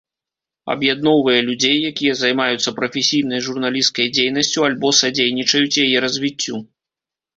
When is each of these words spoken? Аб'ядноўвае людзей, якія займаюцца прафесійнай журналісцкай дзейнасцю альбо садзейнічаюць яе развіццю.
Аб'ядноўвае 0.73 1.35
людзей, 1.49 1.77
якія 1.89 2.13
займаюцца 2.23 2.73
прафесійнай 2.79 3.43
журналісцкай 3.49 4.07
дзейнасцю 4.17 4.59
альбо 4.69 4.87
садзейнічаюць 5.01 5.81
яе 5.87 5.97
развіццю. 6.07 6.55